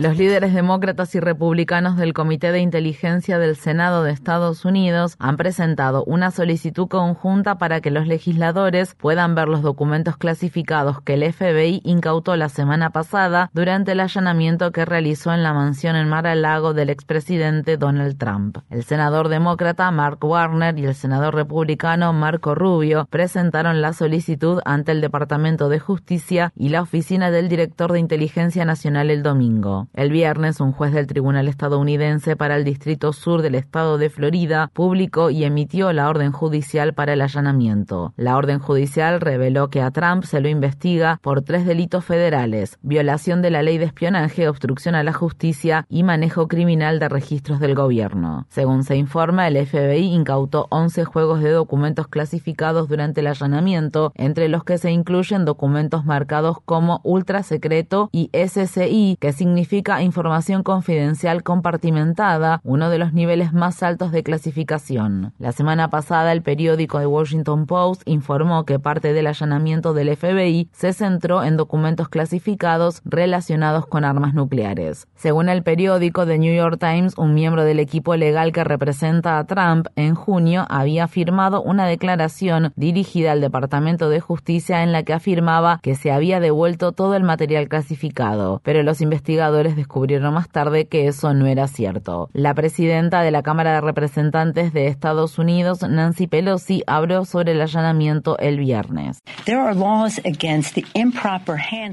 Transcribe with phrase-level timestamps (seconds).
[0.00, 5.36] Los líderes demócratas y republicanos del Comité de Inteligencia del Senado de Estados Unidos han
[5.36, 11.30] presentado una solicitud conjunta para que los legisladores puedan ver los documentos clasificados que el
[11.30, 16.72] FBI incautó la semana pasada durante el allanamiento que realizó en la mansión en Mar-a-Lago
[16.72, 18.56] del expresidente Donald Trump.
[18.70, 24.92] El senador demócrata Mark Warner y el senador republicano Marco Rubio presentaron la solicitud ante
[24.92, 29.89] el Departamento de Justicia y la Oficina del Director de Inteligencia Nacional el domingo.
[29.92, 34.70] El viernes, un juez del Tribunal estadounidense para el Distrito Sur del Estado de Florida
[34.72, 38.12] publicó y emitió la orden judicial para el allanamiento.
[38.16, 43.42] La orden judicial reveló que a Trump se lo investiga por tres delitos federales, violación
[43.42, 47.74] de la ley de espionaje, obstrucción a la justicia y manejo criminal de registros del
[47.74, 48.46] gobierno.
[48.48, 54.48] Según se informa, el FBI incautó 11 juegos de documentos clasificados durante el allanamiento, entre
[54.48, 61.42] los que se incluyen documentos marcados como ultra secreto y SCI, que significa información confidencial
[61.42, 65.32] compartimentada, uno de los niveles más altos de clasificación.
[65.38, 70.68] La semana pasada, el periódico The Washington Post informó que parte del allanamiento del FBI
[70.72, 75.06] se centró en documentos clasificados relacionados con armas nucleares.
[75.14, 79.44] Según el periódico The New York Times, un miembro del equipo legal que representa a
[79.44, 85.12] Trump en junio había firmado una declaración dirigida al Departamento de Justicia en la que
[85.12, 90.86] afirmaba que se había devuelto todo el material clasificado, pero los investigadores descubrieron más tarde
[90.86, 92.28] que eso no era cierto.
[92.32, 97.60] La presidenta de la Cámara de Representantes de Estados Unidos, Nancy Pelosi, habló sobre el
[97.60, 99.20] allanamiento el viernes.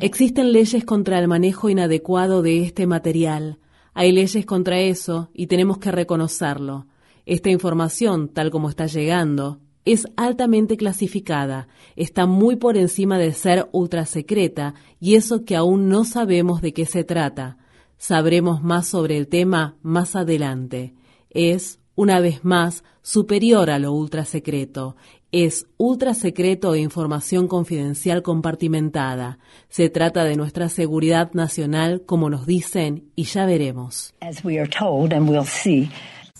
[0.02, 3.60] Existen leyes contra el manejo inadecuado de este material.
[3.94, 6.86] Hay leyes contra eso y tenemos que reconocerlo.
[7.26, 13.70] Esta información, tal como está llegando, es altamente clasificada, está muy por encima de ser
[13.72, 17.58] ultra secreta y eso que aún no sabemos de qué se trata.
[17.97, 20.94] Sabremos más sobre el tema más adelante.
[21.30, 24.96] Es, una vez más, superior a lo ultra secreto.
[25.31, 29.40] Es ultra secreto e información confidencial compartimentada.
[29.69, 34.13] Se trata de nuestra seguridad nacional, como nos dicen, y ya veremos.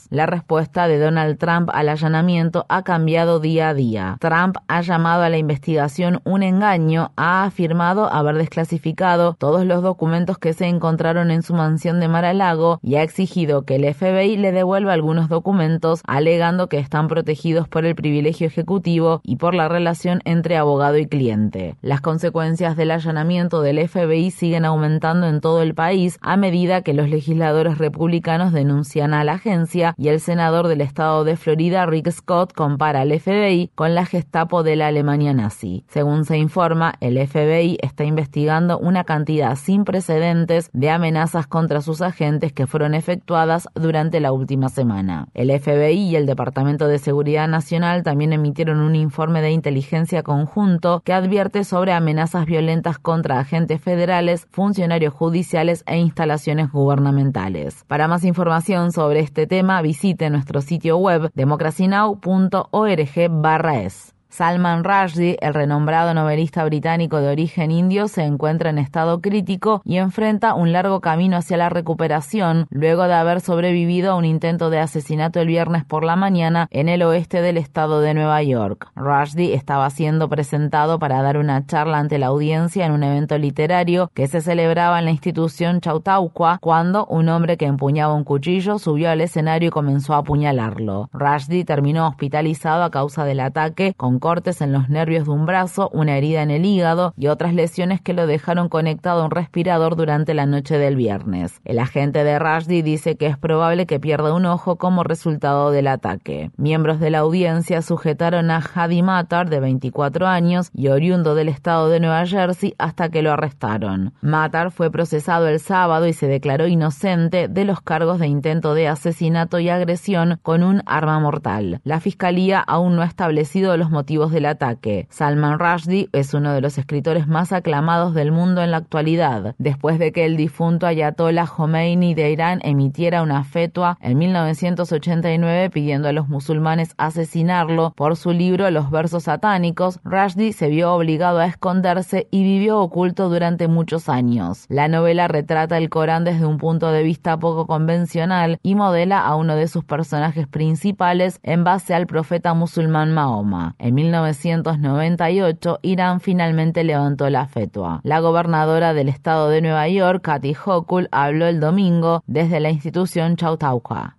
[0.10, 4.18] La respuesta de Donald Trump al allanamiento ha cambiado día a día.
[4.22, 10.38] Trump ha llamado a la investigación un engaño, ha afirmado haber desclasificado todos los documentos
[10.38, 14.54] que se encontraron en su mansión de Mar-a-Lago y ha exigido que el FBI le
[14.54, 20.22] devuelva algunos documentos, alegando que están protegidos por el privilegio ejecutivo y por la relación
[20.24, 21.76] entre abogado y cliente.
[21.82, 26.94] Las consecuencias del allanamiento del FBI siguen aumentando en todo el país a medida que
[26.94, 32.12] los legisladores republicanos denuncian a la agencia y el senador del estado de Florida, Rick
[32.12, 35.84] Scott, compara al FBI con la Gestapo de la Alemania nazi.
[35.90, 42.02] Según se informa, el FBI está investigando una cantidad sin precedentes de amenazas contra sus
[42.02, 45.28] agentes que fueron efectuadas durante la última semana.
[45.34, 51.02] El FBI y el Departamento de Seguridad Nacional también emitieron un informe de inteligencia conjunto
[51.04, 57.84] que advierte sobre amenazas violentas contra agentes federales, funcionarios judiciales e instalaciones gubernamentales.
[57.88, 64.17] Para más información sobre este tema, visite nuestro sitio web democracynow.org/es.
[64.38, 69.98] Salman Rushdie, el renombrado novelista británico de origen indio, se encuentra en estado crítico y
[69.98, 74.78] enfrenta un largo camino hacia la recuperación luego de haber sobrevivido a un intento de
[74.78, 78.92] asesinato el viernes por la mañana en el oeste del estado de Nueva York.
[78.96, 84.12] Rushdie estaba siendo presentado para dar una charla ante la audiencia en un evento literario
[84.14, 89.10] que se celebraba en la institución Chautauqua cuando un hombre que empuñaba un cuchillo subió
[89.10, 91.10] al escenario y comenzó a apuñalarlo.
[91.12, 95.90] Rushdie terminó hospitalizado a causa del ataque con cortes en los nervios de un brazo,
[95.94, 99.96] una herida en el hígado y otras lesiones que lo dejaron conectado a un respirador
[99.96, 101.62] durante la noche del viernes.
[101.64, 105.88] El agente de Rushdie dice que es probable que pierda un ojo como resultado del
[105.88, 106.52] ataque.
[106.58, 111.88] Miembros de la audiencia sujetaron a Hadi Matar, de 24 años y oriundo del estado
[111.88, 114.12] de Nueva Jersey, hasta que lo arrestaron.
[114.20, 118.90] Matar fue procesado el sábado y se declaró inocente de los cargos de intento de
[118.90, 121.80] asesinato y agresión con un arma mortal.
[121.86, 125.08] La fiscalía aún no ha establecido los motivos del ataque.
[125.12, 130.00] Salman Rushdie es uno de los escritores más aclamados del mundo en la actualidad, después
[130.00, 136.14] de que el difunto Ayatollah Khomeini de Irán emitiera una fetua en 1989 pidiendo a
[136.14, 142.28] los musulmanes asesinarlo por su libro Los versos satánicos, Rushdie se vio obligado a esconderse
[142.32, 144.66] y vivió oculto durante muchos años.
[144.68, 149.36] La novela retrata el Corán desde un punto de vista poco convencional y modela a
[149.36, 153.76] uno de sus personajes principales en base al profeta musulmán Mahoma.
[153.78, 158.02] En 1998, Irán finalmente levantó la fetua.
[158.04, 163.36] La gobernadora del estado de Nueva York, Kathy Hochul, habló el domingo desde la institución
[163.36, 164.18] Chautauqua.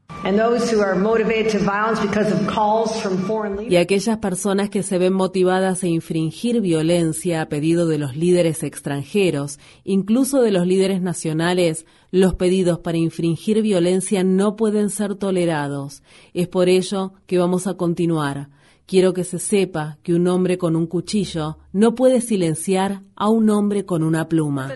[3.69, 8.63] Y aquellas personas que se ven motivadas a infringir violencia a pedido de los líderes
[8.63, 16.03] extranjeros, incluso de los líderes nacionales, los pedidos para infringir violencia no pueden ser tolerados.
[16.35, 18.49] Es por ello que vamos a continuar.
[18.89, 23.51] Quiero que se sepa que un hombre con un cuchillo no puede silenciar a un
[23.51, 24.73] hombre con una pluma.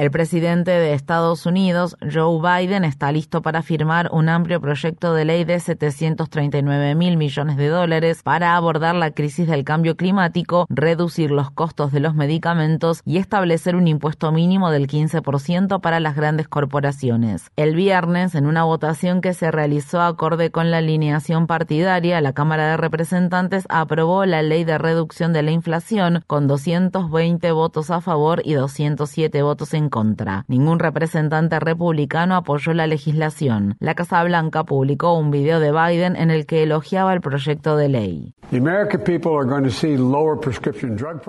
[0.00, 5.26] El presidente de Estados Unidos, Joe Biden, está listo para firmar un amplio proyecto de
[5.26, 11.30] ley de 739 mil millones de dólares para abordar la crisis del cambio climático, reducir
[11.30, 16.48] los costos de los medicamentos y establecer un impuesto mínimo del 15% para las grandes
[16.48, 17.50] corporaciones.
[17.56, 22.70] El viernes, en una votación que se realizó acorde con la alineación partidaria, la Cámara
[22.70, 28.40] de Representantes aprobó la ley de reducción de la inflación con 220 votos a favor
[28.46, 30.44] y 207 votos en contra.
[30.48, 33.76] Ningún representante republicano apoyó la legislación.
[33.80, 37.88] La Casa Blanca publicó un video de Biden en el que elogiaba el proyecto de
[37.88, 38.34] ley.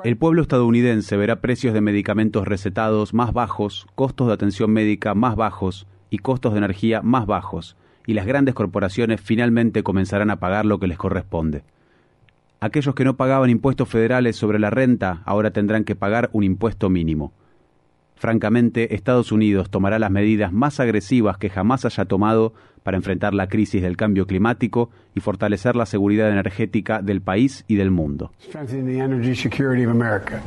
[0.03, 5.35] El pueblo estadounidense verá precios de medicamentos recetados más bajos, costos de atención médica más
[5.35, 7.75] bajos y costos de energía más bajos,
[8.05, 11.63] y las grandes corporaciones finalmente comenzarán a pagar lo que les corresponde.
[12.59, 16.89] Aquellos que no pagaban impuestos federales sobre la renta ahora tendrán que pagar un impuesto
[16.91, 17.33] mínimo.
[18.21, 22.53] Francamente, Estados Unidos tomará las medidas más agresivas que jamás haya tomado
[22.83, 27.75] para enfrentar la crisis del cambio climático y fortalecer la seguridad energética del país y
[27.75, 28.31] del mundo.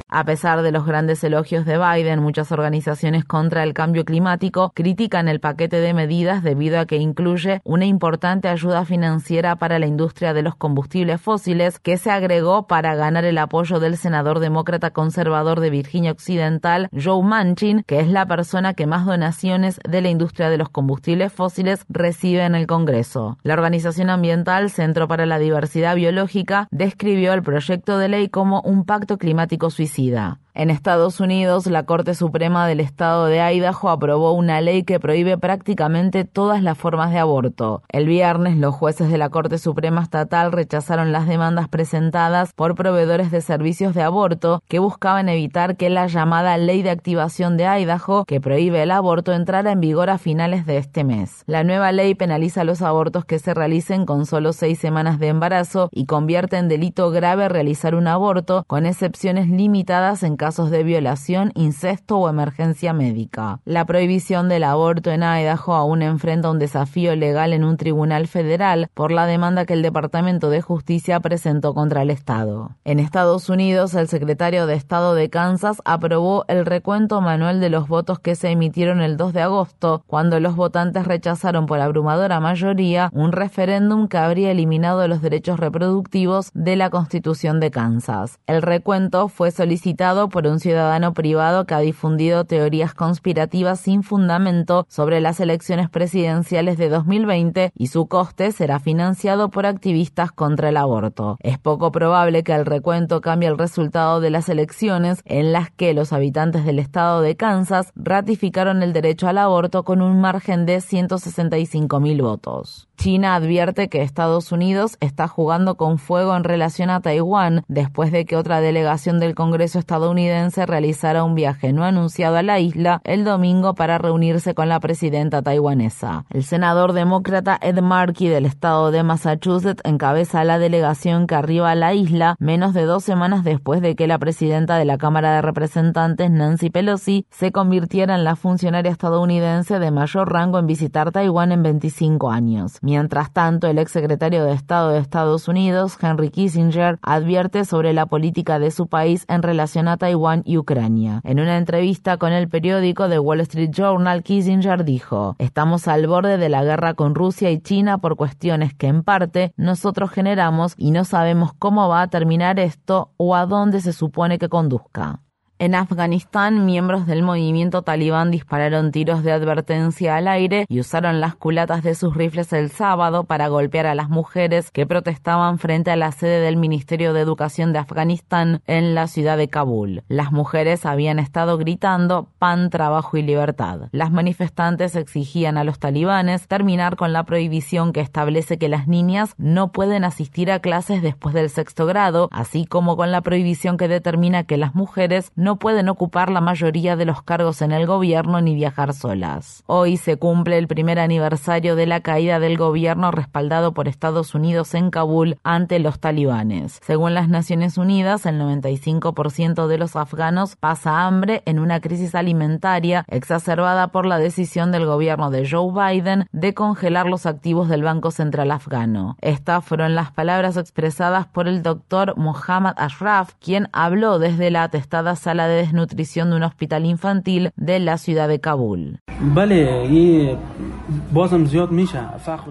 [0.09, 5.29] A pesar de los grandes elogios de Biden, muchas organizaciones contra el cambio climático critican
[5.29, 10.33] el paquete de medidas debido a que incluye una importante ayuda financiera para la industria
[10.33, 15.61] de los combustibles fósiles que se agregó para ganar el apoyo del senador demócrata conservador
[15.61, 20.49] de Virginia Occidental, Joe Manchin, que es la persona que más donaciones de la industria
[20.49, 21.85] de los combustibles fósiles
[22.25, 23.39] en el Congreso.
[23.43, 28.85] La organización ambiental Centro para la Diversidad Biológica, describió el proyecto de ley como un
[28.85, 30.41] pacto climático suicida.
[30.57, 35.37] En Estados Unidos, la Corte Suprema del Estado de Idaho aprobó una ley que prohíbe
[35.37, 37.83] prácticamente todas las formas de aborto.
[37.89, 43.33] El viernes, los jueces de la Corte Suprema Estatal rechazaron las demandas presentadas por proveedores
[43.33, 48.25] de servicios de aborto que buscaban evitar que la llamada Ley de Activación de Idaho,
[48.25, 51.43] que prohíbe el aborto, entrara en vigor a finales de este mes.
[51.47, 55.89] La nueva ley penaliza los abortos que se realicen con solo seis semanas de embarazo
[55.91, 61.53] y convierte en delito grave realizar un aborto, con excepciones limitadas en casos de violación,
[61.55, 63.61] incesto o emergencia médica.
[63.65, 68.91] La prohibición del aborto en Idaho aún enfrenta un desafío legal en un tribunal federal
[68.93, 72.73] por la demanda que el Departamento de Justicia presentó contra el Estado.
[72.85, 77.89] En Estados Unidos, el secretario de Estado de Kansas aprobó el recuento manual de los
[77.89, 83.09] votos que se emitieron el 2 de agosto, cuando los votantes rechazaron por abrumadora mayoría
[83.15, 88.41] un referéndum que habría eliminado los derechos reproductivos de la Constitución de Kansas.
[88.47, 94.85] El recuento fue solicitado por un ciudadano privado que ha difundido teorías conspirativas sin fundamento
[94.89, 100.77] sobre las elecciones presidenciales de 2020 y su coste será financiado por activistas contra el
[100.77, 101.37] aborto.
[101.39, 105.95] Es poco probable que el recuento cambie el resultado de las elecciones en las que
[105.95, 110.81] los habitantes del estado de Kansas ratificaron el derecho al aborto con un margen de
[110.81, 112.89] 165 mil votos.
[112.97, 118.25] China advierte que Estados Unidos está jugando con fuego en relación a Taiwán después de
[118.25, 123.01] que otra delegación del Congreso estadounidense estadounidense realizara un viaje no anunciado a la isla
[123.05, 126.25] el domingo para reunirse con la presidenta taiwanesa.
[126.31, 131.75] El senador demócrata Ed Markey del estado de Massachusetts encabeza la delegación que arriba a
[131.75, 135.43] la isla menos de dos semanas después de que la presidenta de la Cámara de
[135.43, 141.53] Representantes, Nancy Pelosi, se convirtiera en la funcionaria estadounidense de mayor rango en visitar Taiwán
[141.53, 142.79] en 25 años.
[142.83, 148.59] Mientras tanto, el exsecretario de Estado de Estados Unidos, Henry Kissinger, advierte sobre la política
[148.59, 150.14] de su país en relación a Taiwán
[150.45, 151.21] y Ucrania.
[151.25, 156.39] En una entrevista con el periódico The Wall Street Journal, Kissinger dijo, estamos al borde
[156.39, 160.93] de la guerra con Rusia y China por cuestiones que en parte nosotros generamos y
[160.93, 165.24] no sabemos cómo va a terminar esto o a dónde se supone que conduzca.
[165.61, 171.37] En Afganistán, miembros del movimiento talibán dispararon tiros de advertencia al aire y usaron las
[171.37, 175.97] culatas de sus rifles el sábado para golpear a las mujeres que protestaban frente a
[175.97, 180.03] la sede del Ministerio de Educación de Afganistán en la ciudad de Kabul.
[180.09, 183.83] Las mujeres habían estado gritando pan, trabajo y libertad.
[183.93, 189.35] Las manifestantes exigían a los talibanes terminar con la prohibición que establece que las niñas
[189.39, 193.87] no pueden asistir a clases después del sexto grado, así como con la prohibición que
[193.87, 198.41] determina que las mujeres no pueden ocupar la mayoría de los cargos en el gobierno
[198.41, 199.63] ni viajar solas.
[199.67, 204.75] Hoy se cumple el primer aniversario de la caída del gobierno respaldado por Estados Unidos
[204.75, 206.81] en Kabul ante los talibanes.
[206.83, 213.05] Según las Naciones Unidas, el 95% de los afganos pasa hambre en una crisis alimentaria
[213.09, 218.11] exacerbada por la decisión del gobierno de Joe Biden de congelar los activos del Banco
[218.11, 219.17] Central afgano.
[219.21, 225.17] Estas fueron las palabras expresadas por el doctor Mohammad Ashraf, quien habló desde la atestada
[225.17, 229.01] sala la de desnutrición de un hospital infantil de la ciudad de Kabul.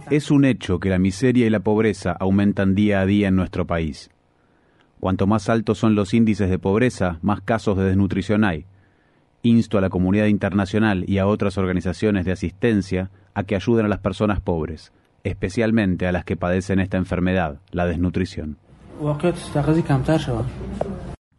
[0.09, 3.65] Es un hecho que la miseria y la pobreza aumentan día a día en nuestro
[3.65, 4.09] país.
[4.99, 8.65] Cuanto más altos son los índices de pobreza, más casos de desnutrición hay.
[9.41, 13.89] Insto a la comunidad internacional y a otras organizaciones de asistencia a que ayuden a
[13.89, 14.93] las personas pobres,
[15.25, 18.57] especialmente a las que padecen esta enfermedad, la desnutrición.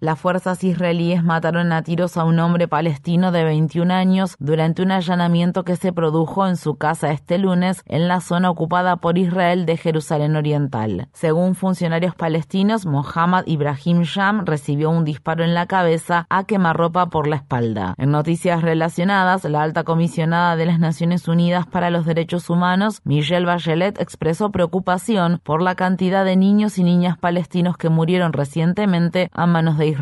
[0.05, 4.91] Las fuerzas israelíes mataron a tiros a un hombre palestino de 21 años durante un
[4.91, 9.65] allanamiento que se produjo en su casa este lunes en la zona ocupada por Israel
[9.65, 11.09] de Jerusalén Oriental.
[11.15, 17.27] Según funcionarios palestinos, Mohammad Ibrahim Sham recibió un disparo en la cabeza a quemarropa por
[17.27, 17.95] la espalda.
[17.97, 23.47] En noticias relacionadas, la alta comisionada de las Naciones Unidas para los Derechos Humanos, Michelle
[23.47, 29.47] Bachelet, expresó preocupación por la cantidad de niños y niñas palestinos que murieron recientemente a
[29.47, 29.94] manos de Israel.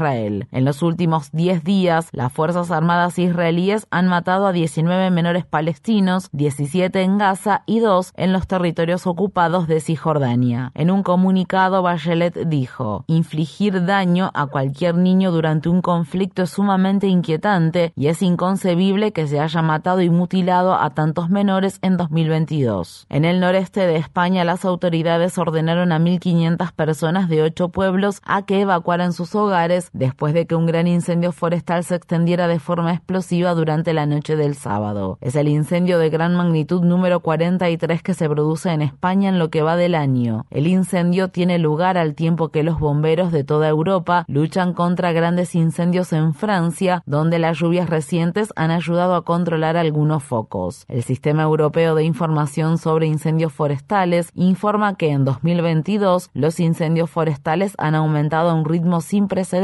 [0.51, 6.29] En los últimos 10 días, las Fuerzas Armadas israelíes han matado a 19 menores palestinos,
[6.33, 10.73] 17 en Gaza y 2 en los territorios ocupados de Cisjordania.
[10.75, 17.07] En un comunicado, Bachelet dijo, infligir daño a cualquier niño durante un conflicto es sumamente
[17.07, 23.07] inquietante y es inconcebible que se haya matado y mutilado a tantos menores en 2022.
[23.09, 28.43] En el noreste de España, las autoridades ordenaron a 1.500 personas de ocho pueblos a
[28.43, 32.93] que evacuaran sus hogares después de que un gran incendio forestal se extendiera de forma
[32.93, 35.19] explosiva durante la noche del sábado.
[35.21, 39.51] Es el incendio de gran magnitud número 43 que se produce en España en lo
[39.51, 40.45] que va del año.
[40.51, 45.55] El incendio tiene lugar al tiempo que los bomberos de toda Europa luchan contra grandes
[45.55, 50.85] incendios en Francia, donde las lluvias recientes han ayudado a controlar algunos focos.
[50.89, 57.75] El Sistema Europeo de Información sobre Incendios Forestales informa que en 2022 los incendios forestales
[57.79, 59.62] han aumentado a un ritmo sin precedentes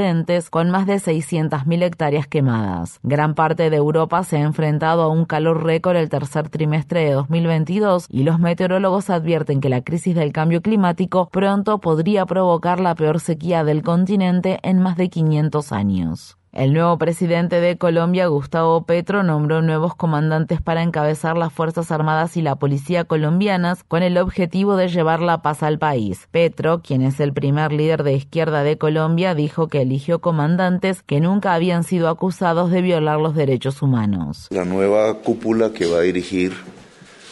[0.51, 3.01] con más de 600.000 hectáreas quemadas.
[3.03, 7.13] Gran parte de Europa se ha enfrentado a un calor récord el tercer trimestre de
[7.13, 12.95] 2022 y los meteorólogos advierten que la crisis del cambio climático pronto podría provocar la
[12.95, 16.38] peor sequía del continente en más de 500 años.
[16.53, 22.39] El nuevo presidente de Colombia, Gustavo Petro, nombró nuevos comandantes para encabezar las Fuerzas Armadas
[22.39, 26.27] y la Policía colombianas con el objetivo de llevar la paz al país.
[26.31, 31.21] Petro, quien es el primer líder de izquierda de Colombia, dijo que eligió comandantes que
[31.21, 34.47] nunca habían sido acusados de violar los derechos humanos.
[34.49, 36.55] La nueva cúpula que va a dirigir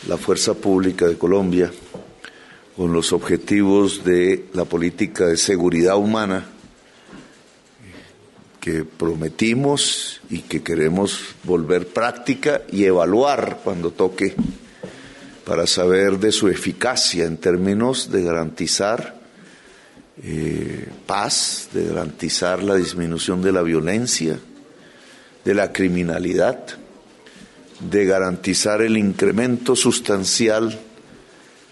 [0.08, 1.73] la Fuerza Pública de Colombia
[2.76, 6.44] con los objetivos de la política de seguridad humana
[8.66, 14.35] que prometimos y que queremos volver práctica y evaluar cuando toque
[15.44, 19.20] para saber de su eficacia en términos de garantizar
[20.20, 24.37] eh, paz, de garantizar la disminución de la violencia,
[25.44, 26.58] de la criminalidad,
[27.78, 30.76] de garantizar el incremento sustancial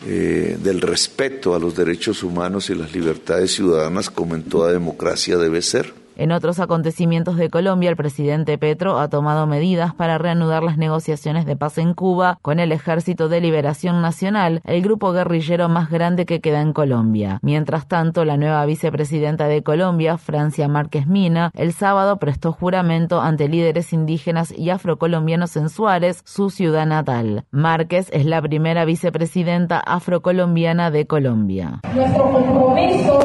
[0.07, 5.37] eh, del respeto a los derechos humanos y las libertades ciudadanas como en toda democracia
[5.37, 10.63] debe ser En otros acontecimientos de Colombia, el presidente Petro ha tomado medidas para reanudar
[10.63, 15.69] las negociaciones de paz en Cuba con el Ejército de Liberación Nacional, el grupo guerrillero
[15.69, 17.41] más grande que queda en Colombia.
[17.43, 23.49] Mientras tanto, la nueva vicepresidenta de Colombia, Francia Márquez Mina, el sábado prestó juramento ante
[23.49, 27.45] líderes indígenas y afrocolombianos en Suárez, su ciudad natal.
[27.51, 31.81] Márquez es la primera vicepresidenta afrocolombiana de Colombia.
[31.93, 33.19] Nuestro compromiso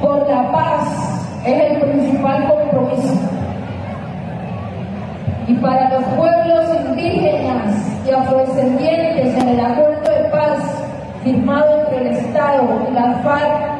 [0.00, 3.14] por la paz es el principal compromiso.
[5.46, 7.74] Y para los pueblos indígenas
[8.06, 10.58] y afrodescendientes en el acuerdo de paz
[11.24, 13.78] firmado entre el Estado y la FARC,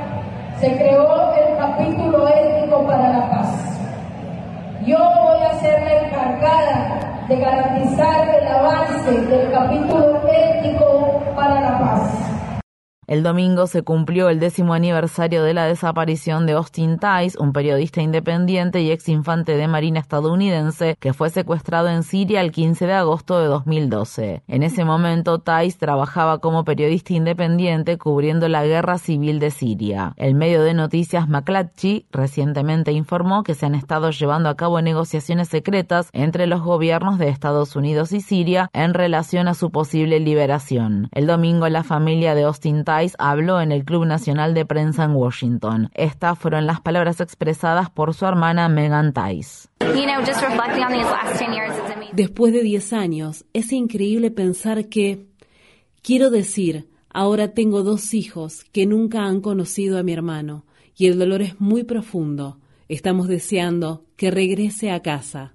[0.61, 3.79] se creó el capítulo étnico para la paz.
[4.87, 11.79] Yo voy a ser la encargada de garantizar el avance del capítulo étnico para la
[11.79, 12.38] paz.
[13.09, 18.03] El domingo se cumplió el décimo aniversario de la desaparición de Austin Tice, un periodista
[18.03, 22.93] independiente y ex infante de marina estadounidense que fue secuestrado en Siria el 15 de
[22.93, 24.43] agosto de 2012.
[24.47, 30.12] En ese momento, Tice trabajaba como periodista independiente cubriendo la guerra civil de Siria.
[30.19, 35.49] El medio de noticias McClatchy recientemente informó que se han estado llevando a cabo negociaciones
[35.49, 41.09] secretas entre los gobiernos de Estados Unidos y Siria en relación a su posible liberación.
[41.12, 45.14] El domingo, la familia de Austin Tice habló en el Club Nacional de Prensa en
[45.14, 45.90] Washington.
[45.95, 49.69] Estas fueron las palabras expresadas por su hermana Megan Tice.
[52.12, 55.26] Después de 10 años, es increíble pensar que,
[56.02, 60.64] quiero decir, ahora tengo dos hijos que nunca han conocido a mi hermano
[60.97, 62.59] y el dolor es muy profundo.
[62.88, 65.55] Estamos deseando que regrese a casa.